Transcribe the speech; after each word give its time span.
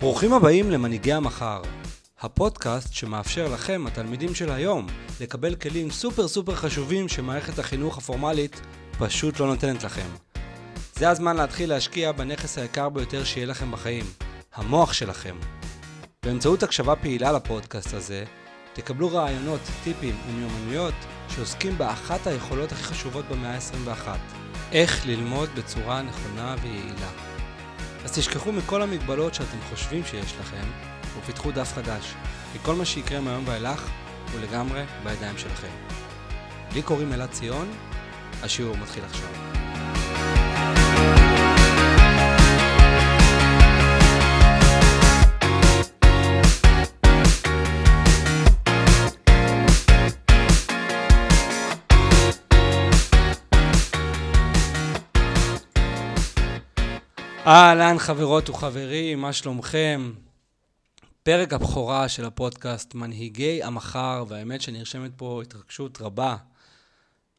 ברוכים 0.00 0.32
הבאים 0.32 0.70
למנהיגי 0.70 1.12
המחר, 1.12 1.62
הפודקאסט 2.20 2.92
שמאפשר 2.92 3.48
לכם, 3.48 3.84
התלמידים 3.86 4.34
של 4.34 4.50
היום, 4.50 4.86
לקבל 5.20 5.54
כלים 5.54 5.90
סופר 5.90 6.28
סופר 6.28 6.54
חשובים 6.54 7.08
שמערכת 7.08 7.58
החינוך 7.58 7.98
הפורמלית 7.98 8.60
פשוט 8.98 9.40
לא 9.40 9.46
נותנת 9.46 9.84
לכם. 9.84 10.06
זה 10.94 11.08
הזמן 11.10 11.36
להתחיל 11.36 11.70
להשקיע 11.70 12.12
בנכס 12.12 12.58
היקר 12.58 12.88
ביותר 12.88 13.24
שיהיה 13.24 13.46
לכם 13.46 13.72
בחיים, 13.72 14.04
המוח 14.54 14.92
שלכם. 14.92 15.36
באמצעות 16.24 16.62
הקשבה 16.62 16.96
פעילה 16.96 17.32
לפודקאסט 17.32 17.94
הזה, 17.94 18.24
תקבלו 18.72 19.12
רעיונות, 19.12 19.60
טיפים 19.84 20.16
ומיומנויות 20.28 20.94
שעוסקים 21.28 21.78
באחת 21.78 22.26
היכולות 22.26 22.72
הכי 22.72 22.82
חשובות 22.82 23.24
במאה 23.30 23.54
ה-21, 23.54 24.08
איך 24.72 25.06
ללמוד 25.06 25.48
בצורה 25.56 26.02
נכונה 26.02 26.56
ויעילה. 26.62 27.27
אז 28.04 28.18
תשכחו 28.18 28.52
מכל 28.52 28.82
המגבלות 28.82 29.34
שאתם 29.34 29.58
חושבים 29.70 30.04
שיש 30.04 30.34
לכם, 30.40 30.64
ופיתחו 31.18 31.50
דף 31.50 31.72
חדש, 31.74 32.14
כי 32.52 32.58
כל 32.62 32.74
מה 32.74 32.84
שיקרה 32.84 33.20
מהיום 33.20 33.44
ואילך 33.46 33.90
הוא 34.32 34.40
לגמרי 34.40 34.82
בידיים 35.04 35.38
שלכם. 35.38 35.72
לי 36.74 36.82
קוראים 36.82 37.12
אלעד 37.12 37.30
ציון, 37.30 37.70
השיעור 38.42 38.76
מתחיל 38.76 39.04
עכשיו. 39.04 39.57
אהלן 57.48 57.98
חברות 57.98 58.50
וחברים, 58.50 59.20
מה 59.20 59.32
שלומכם? 59.32 60.12
פרק 61.22 61.52
הבכורה 61.52 62.08
של 62.08 62.24
הפודקאסט 62.24 62.94
מנהיגי 62.94 63.62
המחר, 63.62 64.24
והאמת 64.28 64.60
שנרשמת 64.60 65.10
פה 65.16 65.42
התרגשות 65.42 66.00
רבה. 66.00 66.36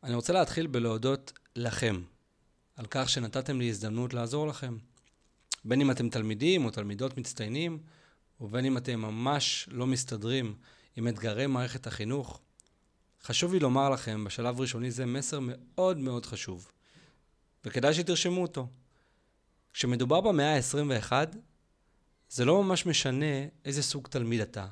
אני 0.04 0.16
רוצה 0.16 0.34
להתחיל 0.34 0.68
בלהודות 0.68 1.34
לכם 1.56 2.02
על 2.76 2.86
כך 2.90 3.10
שנתתם 3.10 3.60
לי 3.60 3.70
הזדמנות 3.70 4.14
לעזור 4.14 4.48
לכם. 4.48 4.78
בין 5.66 5.82
אם 5.82 5.92
אתם 5.92 6.10
תלמידים 6.10 6.66
או 6.66 6.70
תלמידות 6.70 7.18
מצטיינים, 7.18 7.80
ובין 8.42 8.66
אם 8.66 8.78
אתם 8.78 9.00
ממש 9.00 9.70
לא 9.72 9.88
מסתדרים 9.88 10.56
עם 10.96 11.08
אתגרי 11.08 11.48
מערכת 11.48 11.88
החינוך, 11.88 12.40
חשוב 13.24 13.54
לי 13.54 13.60
לומר 13.60 13.90
לכם 13.90 14.24
בשלב 14.24 14.62
ראשוני 14.62 14.92
זה 14.92 15.06
מסר 15.06 15.40
מאוד 15.42 15.98
מאוד 15.98 16.26
חשוב, 16.26 16.72
וכדאי 17.66 17.94
שתרשמו 17.94 18.42
אותו. 18.42 18.68
כשמדובר 19.74 20.22
במאה 20.22 20.56
ה-21, 20.56 21.12
זה 22.30 22.46
לא 22.46 22.64
ממש 22.64 22.86
משנה 22.86 23.46
איזה 23.66 23.84
סוג 23.84 24.08
תלמיד 24.08 24.42
אתה, 24.42 24.68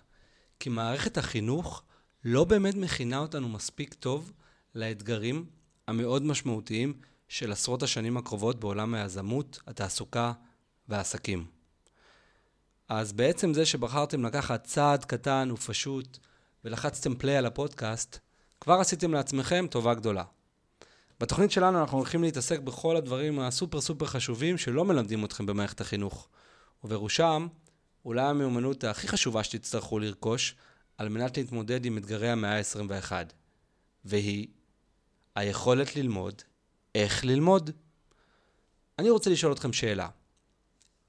כי 0.60 0.70
מערכת 0.70 1.18
החינוך 1.18 1.84
לא 2.24 2.44
באמת 2.44 2.76
מכינה 2.76 3.18
אותנו 3.18 3.50
מספיק 3.50 3.94
טוב 3.94 4.32
לאתגרים 4.76 5.46
המאוד 5.88 6.24
משמעותיים 6.24 6.94
של 7.28 7.52
עשרות 7.52 7.84
השנים 7.84 8.18
הקרובות 8.18 8.60
בעולם 8.60 8.94
היזמות, 8.94 9.60
התעסוקה 9.68 10.34
והעסקים. 10.88 11.46
אז 12.90 13.14
בעצם 13.14 13.54
זה 13.54 13.66
שבחרתם 13.66 14.26
לקחת 14.26 14.64
צעד 14.64 15.06
קטן 15.06 15.50
ופשוט 15.54 16.18
ולחצתם 16.64 17.16
פליי 17.16 17.38
על 17.38 17.46
הפודקאסט, 17.46 18.20
כבר 18.62 18.74
עשיתם 18.74 19.14
לעצמכם 19.14 19.66
טובה 19.72 19.94
גדולה. 19.94 20.24
בתוכנית 21.20 21.52
שלנו 21.52 21.80
אנחנו 21.80 21.98
הולכים 21.98 22.24
להתעסק 22.24 22.60
בכל 22.60 22.96
הדברים 22.96 23.40
הסופר 23.40 23.82
סופר 23.82 24.06
חשובים 24.06 24.58
שלא 24.58 24.86
מלמדים 24.86 25.26
אתכם 25.26 25.46
במערכת 25.46 25.82
החינוך. 25.82 26.30
ובראשם, 26.84 27.48
אולי 28.06 28.22
המיומנות 28.22 28.84
הכי 28.84 29.08
חשובה 29.08 29.44
שתצטרכו 29.44 30.00
לרכוש 30.00 30.56
על 30.98 31.10
מנת 31.10 31.38
להתמודד 31.38 31.86
עם 31.86 31.98
אתגרי 31.98 32.30
המאה 32.30 32.58
ה-21, 32.58 33.12
והיא 34.06 34.48
היכולת 35.36 35.96
ללמוד 35.96 36.42
איך 36.96 37.26
ללמוד. 37.26 37.72
אני 39.00 39.10
רוצה 39.10 39.30
לשאול 39.30 39.54
אתכם 39.54 39.74
שאלה. 39.74 40.10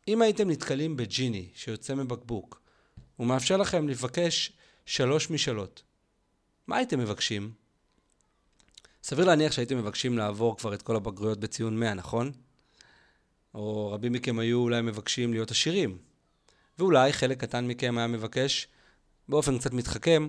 אם 0.09 0.22
הייתם 0.22 0.50
נתקלים 0.50 0.97
בג'יני 0.97 1.49
שיוצא 1.54 1.94
מבקבוק, 1.94 2.60
ומאפשר 3.19 3.56
לכם 3.56 3.88
לבקש 3.88 4.53
שלוש 4.87 5.31
משאלות, 5.31 5.83
מה 6.66 6.77
הייתם 6.77 6.99
מבקשים? 6.99 7.53
סביר 9.09 9.25
להניח 9.25 9.53
שהייתם 9.53 9.79
מבקשים 9.79 10.19
לעבור 10.19 10.57
כבר 10.57 10.75
את 10.75 10.83
כל 10.83 10.97
הבגרויות 10.97 11.41
בציון 11.41 11.81
100, 11.81 11.95
נכון? 11.95 12.33
או 13.55 13.91
רבים 13.93 14.13
מכם 14.13 14.39
היו 14.39 14.59
אולי 14.59 14.83
מבקשים 14.83 15.33
להיות 15.33 15.51
עשירים. 15.51 15.99
ואולי 16.79 17.13
חלק 17.13 17.41
קטן 17.41 17.67
מכם 17.67 17.99
היה 17.99 18.07
מבקש, 18.07 18.69
באופן 19.29 19.59
קצת 19.59 19.73
מתחכם, 19.73 20.29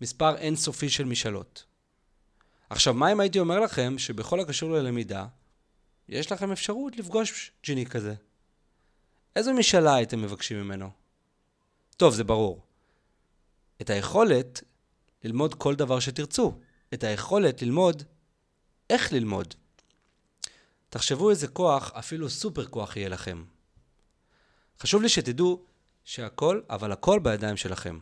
מספר 0.00 0.36
אינסופי 0.36 0.88
של 0.88 1.04
משאלות. 1.04 1.64
עכשיו, 2.70 2.94
מה 2.94 3.12
אם 3.12 3.20
הייתי 3.20 3.38
אומר 3.38 3.60
לכם 3.60 3.98
שבכל 3.98 4.40
הקשור 4.40 4.70
ללמידה, 4.70 5.26
יש 6.08 6.32
לכם 6.32 6.52
אפשרות 6.52 6.96
לפגוש 6.96 7.52
ג'יני 7.64 7.86
כזה? 7.86 8.14
איזו 9.36 9.52
משאלה 9.52 9.94
הייתם 9.94 10.22
מבקשים 10.22 10.60
ממנו? 10.60 10.90
טוב, 11.96 12.14
זה 12.14 12.24
ברור. 12.24 12.62
את 13.80 13.90
היכולת 13.90 14.62
ללמוד 15.24 15.54
כל 15.54 15.74
דבר 15.74 16.00
שתרצו. 16.00 16.58
את 16.94 17.04
היכולת 17.04 17.62
ללמוד 17.62 18.02
איך 18.90 19.12
ללמוד. 19.12 19.54
תחשבו 20.88 21.30
איזה 21.30 21.48
כוח, 21.48 21.92
אפילו 21.94 22.30
סופר 22.30 22.66
כוח 22.66 22.96
יהיה 22.96 23.08
לכם. 23.08 23.44
חשוב 24.80 25.02
לי 25.02 25.08
שתדעו 25.08 25.62
שהכל, 26.04 26.60
אבל 26.70 26.92
הכל 26.92 27.18
בידיים 27.18 27.56
שלכם. 27.56 27.98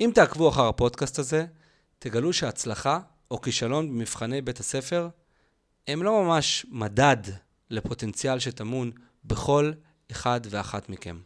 אם 0.00 0.10
תעקבו 0.14 0.48
אחר 0.48 0.68
הפודקאסט 0.68 1.18
הזה, 1.18 1.46
תגלו 1.98 2.32
שהצלחה 2.32 3.00
או 3.30 3.40
כישלון 3.40 3.88
במבחני 3.88 4.42
בית 4.42 4.60
הספר 4.60 5.08
הם 5.88 6.02
לא 6.02 6.22
ממש 6.24 6.66
מדד 6.68 7.16
לפוטנציאל 7.70 8.38
שטמון 8.38 8.90
בכל 9.24 9.72
אחד 10.10 10.40
ואחת 10.50 10.88
מכם. 10.88 11.20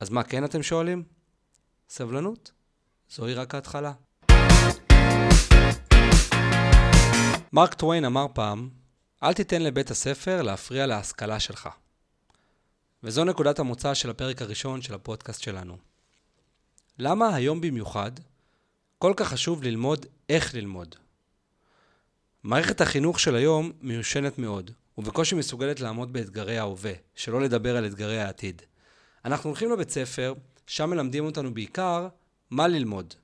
אז 0.00 0.10
מה 0.10 0.22
כן 0.22 0.44
אתם 0.44 0.62
שואלים? 0.62 1.02
סבלנות, 1.88 2.52
זוהי 3.10 3.34
רק 3.34 3.54
ההתחלה. 3.54 3.92
מרק 7.52 7.74
טוויין 7.74 8.04
אמר 8.04 8.26
פעם, 8.34 8.68
אל 9.22 9.32
תיתן 9.32 9.62
לבית 9.62 9.90
הספר 9.90 10.42
להפריע 10.42 10.86
להשכלה 10.86 11.40
שלך. 11.40 11.68
וזו 13.02 13.24
נקודת 13.24 13.58
המוצא 13.58 13.94
של 13.94 14.10
הפרק 14.10 14.42
הראשון 14.42 14.82
של 14.82 14.94
הפודקאסט 14.94 15.42
שלנו. 15.42 15.76
למה 16.98 17.34
היום 17.34 17.60
במיוחד 17.60 18.10
כל 18.98 19.12
כך 19.16 19.28
חשוב 19.28 19.62
ללמוד 19.62 20.06
איך 20.28 20.54
ללמוד? 20.54 20.94
מערכת 22.42 22.80
החינוך 22.80 23.20
של 23.20 23.34
היום 23.36 23.72
מיושנת 23.80 24.38
מאוד, 24.38 24.70
ובקושי 24.98 25.34
מסוגלת 25.34 25.80
לעמוד 25.80 26.12
באתגרי 26.12 26.58
ההווה, 26.58 26.92
שלא 27.14 27.40
לדבר 27.40 27.76
על 27.76 27.86
אתגרי 27.86 28.20
העתיד. 28.20 28.62
אנחנו 29.24 29.50
הולכים 29.50 29.72
לבית 29.72 29.90
ספר, 29.90 30.34
שם 30.66 30.90
מלמדים 30.90 31.24
אותנו 31.24 31.54
בעיקר 31.54 32.08
מה 32.50 32.68
ללמוד. 32.68 33.14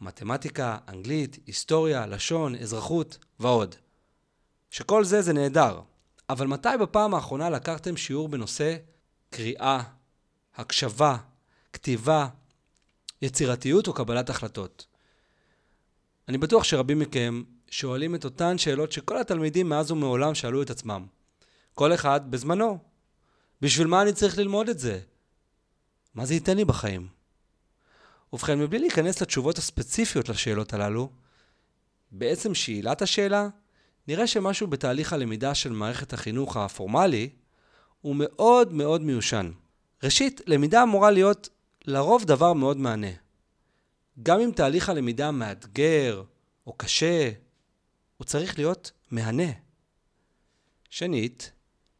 מתמטיקה, 0.00 0.78
אנגלית, 0.88 1.38
היסטוריה, 1.46 2.06
לשון, 2.06 2.54
אזרחות 2.54 3.18
ועוד. 3.40 3.74
שכל 4.70 5.04
זה 5.04 5.22
זה 5.22 5.32
נהדר, 5.32 5.80
אבל 6.30 6.46
מתי 6.46 6.68
בפעם 6.80 7.14
האחרונה 7.14 7.50
לקחתם 7.50 7.96
שיעור 7.96 8.28
בנושא 8.28 8.76
קריאה, 9.30 9.82
הקשבה, 10.56 11.16
כתיבה, 11.72 12.28
יצירתיות 13.22 13.86
או 13.86 13.92
קבלת 13.92 14.30
החלטות? 14.30 14.86
אני 16.28 16.38
בטוח 16.38 16.64
שרבים 16.64 16.98
מכם 16.98 17.42
שואלים 17.70 18.14
את 18.14 18.24
אותן 18.24 18.58
שאלות 18.58 18.92
שכל 18.92 19.18
התלמידים 19.18 19.68
מאז 19.68 19.90
ומעולם 19.90 20.34
שאלו 20.34 20.62
את 20.62 20.70
עצמם. 20.70 21.06
כל 21.74 21.94
אחד 21.94 22.30
בזמנו. 22.30 22.78
בשביל 23.60 23.86
מה 23.86 24.02
אני 24.02 24.12
צריך 24.12 24.38
ללמוד 24.38 24.68
את 24.68 24.78
זה? 24.78 25.00
מה 26.14 26.26
זה 26.26 26.34
ייתן 26.34 26.56
לי 26.56 26.64
בחיים? 26.64 27.15
ובכן, 28.32 28.58
מבלי 28.58 28.78
להיכנס 28.78 29.22
לתשובות 29.22 29.58
הספציפיות 29.58 30.28
לשאלות 30.28 30.72
הללו, 30.72 31.10
בעצם 32.10 32.54
שאלת 32.54 33.02
השאלה, 33.02 33.48
נראה 34.08 34.26
שמשהו 34.26 34.66
בתהליך 34.66 35.12
הלמידה 35.12 35.54
של 35.54 35.72
מערכת 35.72 36.12
החינוך 36.12 36.56
הפורמלי 36.56 37.28
הוא 38.00 38.16
מאוד 38.18 38.72
מאוד 38.72 39.02
מיושן. 39.02 39.52
ראשית, 40.02 40.40
למידה 40.46 40.82
אמורה 40.82 41.10
להיות 41.10 41.48
לרוב 41.84 42.24
דבר 42.24 42.52
מאוד 42.52 42.76
מענה. 42.76 43.10
גם 44.22 44.40
אם 44.40 44.50
תהליך 44.54 44.88
הלמידה 44.88 45.30
מאתגר 45.30 46.22
או 46.66 46.72
קשה, 46.72 47.30
הוא 48.16 48.24
צריך 48.24 48.58
להיות 48.58 48.92
מהנה. 49.10 49.52
שנית, 50.90 51.52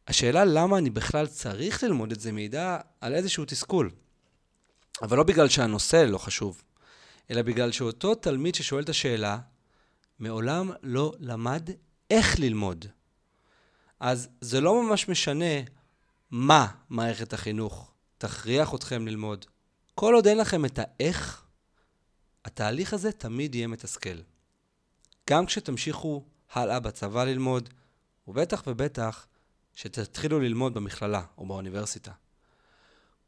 השאלה 0.07 0.45
למה 0.45 0.77
אני 0.77 0.89
בכלל 0.89 1.27
צריך 1.27 1.83
ללמוד 1.83 2.11
את 2.11 2.19
זה 2.19 2.31
מעידה 2.31 2.79
על 3.01 3.15
איזשהו 3.15 3.45
תסכול. 3.45 3.91
אבל 5.01 5.17
לא 5.17 5.23
בגלל 5.23 5.49
שהנושא 5.49 5.95
לא 5.95 6.17
חשוב, 6.17 6.63
אלא 7.31 7.41
בגלל 7.41 7.71
שאותו 7.71 8.15
תלמיד 8.15 8.55
ששואל 8.55 8.83
את 8.83 8.89
השאלה, 8.89 9.39
מעולם 10.19 10.71
לא 10.83 11.13
למד 11.19 11.69
איך 12.11 12.39
ללמוד. 12.39 12.85
אז 13.99 14.29
זה 14.41 14.61
לא 14.61 14.83
ממש 14.83 15.09
משנה 15.09 15.61
מה 16.31 16.67
מערכת 16.89 17.33
החינוך 17.33 17.91
תכריח 18.17 18.75
אתכם 18.75 19.07
ללמוד. 19.07 19.45
כל 19.95 20.13
עוד 20.13 20.27
אין 20.27 20.37
לכם 20.37 20.65
את 20.65 20.79
האיך, 20.81 21.43
התהליך 22.45 22.93
הזה 22.93 23.11
תמיד 23.11 23.55
יהיה 23.55 23.67
מתסכל. 23.67 24.21
גם 25.29 25.45
כשתמשיכו 25.45 26.23
הלאה 26.53 26.79
בצבא 26.79 27.23
ללמוד, 27.23 27.69
ובטח 28.27 28.63
ובטח 28.67 29.27
שתתחילו 29.75 30.39
ללמוד 30.39 30.73
במכללה 30.73 31.21
או 31.37 31.45
באוניברסיטה. 31.45 32.11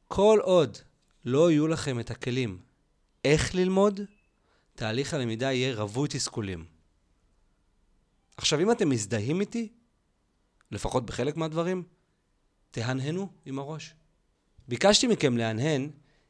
כל 0.08 0.40
עוד 0.44 0.78
לא 1.26 1.52
יהיו 1.52 1.68
לכם 1.68 2.00
את 2.00 2.12
הכלים 2.12 2.60
איך 3.26 3.56
ללמוד, 3.56 4.00
תהליך 4.76 5.14
הלמידה 5.14 5.52
יהיה 5.52 5.76
רווי 5.76 6.08
תסכולים. 6.12 6.66
עכשיו, 8.38 8.60
אם 8.60 8.72
אתם 8.72 8.90
מזדהים 8.90 9.42
איתי, 9.42 9.70
לפחות 10.72 11.06
בחלק 11.06 11.38
מהדברים, 11.38 11.84
תהנהנו 12.72 13.30
עם 13.46 13.60
הראש. 13.60 13.94
ביקשתי 14.68 15.08
מכם 15.08 15.38
להנהן, 15.38 15.90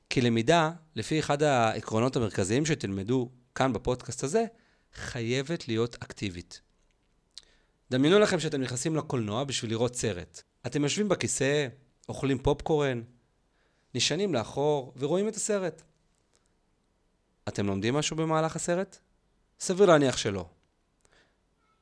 כי 0.10 0.22
למידה, 0.22 0.72
לפי 0.96 1.20
אחד 1.20 1.44
העקרונות 1.44 2.16
המרכזיים 2.16 2.66
שתלמדו 2.66 3.30
כאן 3.56 3.74
בפודקאסט 3.74 4.24
הזה, 4.24 4.46
חייבת 4.94 5.68
להיות 5.68 5.96
אקטיבית. 5.96 6.62
דמיינו 7.92 8.20
לכם 8.20 8.40
שאתם 8.40 8.62
נכנסים 8.62 8.96
לקולנוע 8.96 9.44
בשביל 9.44 9.72
לראות 9.72 9.96
סרט. 9.96 10.42
אתם 10.66 10.84
יושבים 10.84 11.10
בכיסא, 11.10 11.68
אוכלים 12.10 12.38
פופקורן, 12.40 13.02
נשענים 13.96 14.34
לאחור 14.34 14.94
ורואים 14.98 15.28
את 15.28 15.36
הסרט. 15.36 15.82
אתם 17.48 17.68
לומדים 17.68 17.94
משהו 17.94 18.16
במהלך 18.16 18.56
הסרט? 18.56 18.98
סביר 19.60 19.86
להניח 19.86 20.18
שלא. 20.18 20.46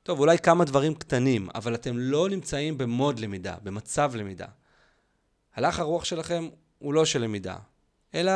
טוב, 0.03 0.19
אולי 0.19 0.37
כמה 0.39 0.65
דברים 0.65 0.95
קטנים, 0.95 1.49
אבל 1.55 1.75
אתם 1.75 1.97
לא 1.97 2.29
נמצאים 2.29 2.77
במוד 2.77 3.19
למידה, 3.19 3.55
במצב 3.63 4.15
למידה. 4.15 4.47
הלך 5.55 5.79
הרוח 5.79 6.05
שלכם 6.05 6.49
הוא 6.79 6.93
לא 6.93 7.05
של 7.05 7.21
למידה, 7.21 7.57
אלא 8.13 8.33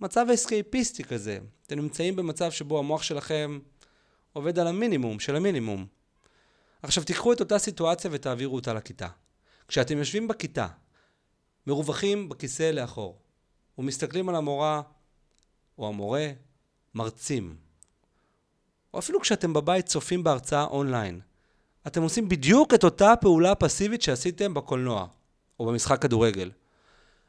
מצב 0.00 0.26
אסקייפיסטי 0.34 1.04
כזה. 1.04 1.38
אתם 1.66 1.78
נמצאים 1.78 2.16
במצב 2.16 2.50
שבו 2.50 2.78
המוח 2.78 3.02
שלכם 3.02 3.58
עובד 4.32 4.58
על 4.58 4.66
המינימום 4.66 5.20
של 5.20 5.36
המינימום. 5.36 5.86
עכשיו 6.82 7.04
תיקחו 7.04 7.32
את 7.32 7.40
אותה 7.40 7.58
סיטואציה 7.58 8.10
ותעבירו 8.12 8.54
אותה 8.54 8.72
לכיתה. 8.72 9.08
כשאתם 9.68 9.98
יושבים 9.98 10.28
בכיתה, 10.28 10.66
מרווחים 11.66 12.28
בכיסא 12.28 12.70
לאחור, 12.70 13.18
ומסתכלים 13.78 14.28
על 14.28 14.34
המורה 14.34 14.82
או 15.78 15.88
המורה, 15.88 16.28
מרצים. 16.94 17.56
או 18.94 18.98
אפילו 18.98 19.20
כשאתם 19.20 19.52
בבית 19.52 19.86
צופים 19.86 20.24
בהרצאה 20.24 20.64
אונליין. 20.64 21.20
אתם 21.86 22.02
עושים 22.02 22.28
בדיוק 22.28 22.74
את 22.74 22.84
אותה 22.84 23.14
פעולה 23.20 23.54
פסיבית 23.54 24.02
שעשיתם 24.02 24.54
בקולנוע, 24.54 25.06
או 25.60 25.66
במשחק 25.66 26.02
כדורגל. 26.02 26.50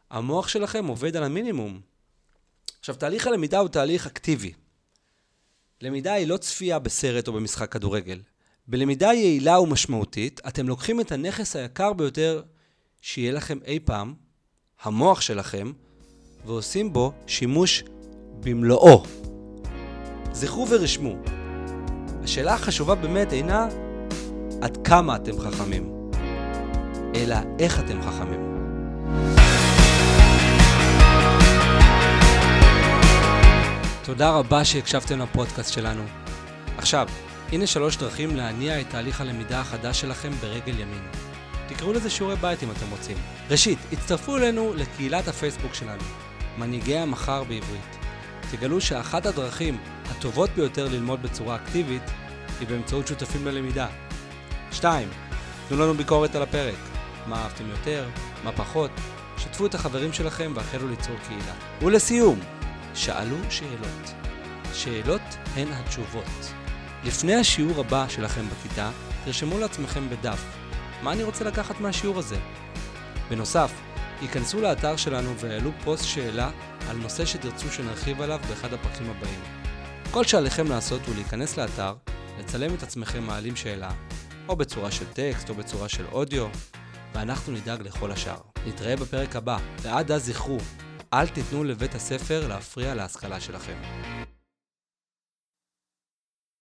המוח 0.09 0.47
שלכם 0.47 0.85
עובד 0.85 1.15
על 1.15 1.23
המינימום. 1.23 1.81
עכשיו, 2.79 2.95
תהליך 2.95 3.27
הלמידה 3.27 3.59
הוא 3.59 3.69
תהליך 3.69 4.07
אקטיבי. 4.07 4.53
למידה 5.81 6.13
היא 6.13 6.27
לא 6.27 6.37
צפייה 6.37 6.79
בסרט 6.79 7.27
או 7.27 7.33
במשחק 7.33 7.71
כדורגל. 7.71 8.21
בלמידה 8.67 9.13
יעילה 9.13 9.59
ומשמעותית, 9.59 10.41
אתם 10.47 10.67
לוקחים 10.67 11.01
את 11.01 11.11
הנכס 11.11 11.55
היקר 11.55 11.93
ביותר 11.93 12.43
שיהיה 13.01 13.31
לכם 13.31 13.59
אי 13.65 13.79
פעם, 13.79 14.13
המוח 14.83 15.21
שלכם, 15.21 15.71
ועושים 16.45 16.93
בו 16.93 17.11
שימוש 17.27 17.83
במלואו. 18.39 19.03
זכרו 20.31 20.67
ורשמו, 20.69 21.15
השאלה 22.23 22.53
החשובה 22.53 22.95
באמת 22.95 23.33
אינה 23.33 23.67
עד 24.61 24.77
כמה 24.87 25.15
אתם 25.15 25.39
חכמים, 25.39 26.11
אלא 27.15 27.35
איך 27.59 27.79
אתם 27.79 28.01
חכמים. 28.01 28.55
תודה 34.03 34.29
רבה 34.29 34.65
שהקשבתם 34.65 35.19
לפודקאסט 35.19 35.73
שלנו. 35.73 36.03
עכשיו, 36.77 37.07
הנה 37.51 37.67
שלוש 37.67 37.97
דרכים 37.97 38.35
להניע 38.35 38.81
את 38.81 38.89
תהליך 38.89 39.21
הלמידה 39.21 39.59
החדש 39.59 40.01
שלכם 40.01 40.31
ברגל 40.41 40.79
ימין. 40.79 41.34
תקראו 41.67 41.93
לזה 41.93 42.09
שיעורי 42.09 42.35
בית 42.35 42.63
אם 42.63 42.71
אתם 42.71 42.89
רוצים. 42.91 43.17
ראשית, 43.49 43.79
הצטרפו 43.91 44.37
אלינו 44.37 44.73
לקהילת 44.73 45.27
הפייסבוק 45.27 45.73
שלנו, 45.73 46.03
מנהיגי 46.57 46.97
המחר 46.97 47.43
בעברית. 47.43 47.97
תגלו 48.51 48.81
שאחת 48.81 49.25
הדרכים 49.25 49.77
הטובות 50.09 50.49
ביותר 50.49 50.87
ללמוד 50.87 51.21
בצורה 51.21 51.55
אקטיבית 51.55 52.03
היא 52.59 52.67
באמצעות 52.67 53.07
שותפים 53.07 53.45
ללמידה. 53.45 53.87
2. 54.71 55.09
תנו 55.69 55.77
לנו 55.77 55.93
ביקורת 55.93 56.35
על 56.35 56.41
הפרק. 56.41 56.75
מה 57.27 57.43
אהבתם 57.43 57.69
יותר? 57.69 58.09
מה 58.43 58.51
פחות? 58.51 58.91
שתפו 59.37 59.65
את 59.65 59.75
החברים 59.75 60.13
שלכם 60.13 60.51
והחלו 60.55 60.87
ליצור 60.87 61.15
קהילה. 61.27 61.53
ולסיום, 61.81 62.39
שאלו 62.93 63.37
שאלות. 63.49 64.13
שאלות 64.73 65.21
הן 65.55 65.67
התשובות. 65.71 66.53
לפני 67.03 67.35
השיעור 67.35 67.79
הבא 67.79 68.05
שלכם 68.09 68.45
בכיתה, 68.49 68.91
תרשמו 69.25 69.59
לעצמכם 69.59 70.09
בדף 70.09 70.43
מה 71.05 71.13
אני 71.13 71.23
רוצה 71.23 71.43
לקחת 71.43 71.79
מהשיעור 71.79 72.19
הזה. 72.19 72.35
בנוסף, 73.29 73.71
ייכנסו 74.21 74.61
לאתר 74.61 74.95
שלנו 74.95 75.37
ויעלו 75.37 75.71
פוסט 75.83 76.05
שאלה 76.05 76.51
על 76.89 76.97
נושא 76.97 77.25
שתרצו 77.25 77.71
שנרחיב 77.71 78.21
עליו 78.21 78.39
באחד 78.49 78.73
הפרקים 78.73 79.09
הבאים. 79.09 79.39
כל 80.11 80.23
שעליכם 80.23 80.69
לעשות 80.69 81.01
הוא 81.07 81.15
להיכנס 81.15 81.57
לאתר, 81.57 81.95
לצלם 82.39 82.73
את 82.73 82.83
עצמכם 82.83 83.23
מעלים 83.23 83.55
שאלה, 83.55 83.91
או 84.49 84.55
בצורה 84.55 84.91
של 84.91 85.05
טקסט 85.05 85.49
או 85.49 85.55
בצורה 85.55 85.89
של 85.89 86.05
אודיו, 86.11 86.47
ואנחנו 87.13 87.53
נדאג 87.53 87.81
לכל 87.81 88.11
השאר. 88.11 88.39
נתראה 88.67 88.95
בפרק 88.95 89.35
הבא, 89.35 89.57
ועד 89.81 90.11
אז 90.11 90.25
זכרו, 90.25 90.57
אל 91.13 91.27
תיתנו 91.27 91.63
לבית 91.63 91.95
הספר 91.95 92.47
להפריע 92.47 92.95
להשכלה 92.95 93.39
שלכם. 93.39 93.77